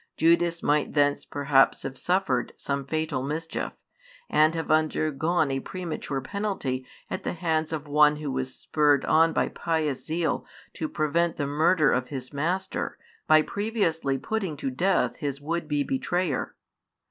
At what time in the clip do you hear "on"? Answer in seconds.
9.05-9.31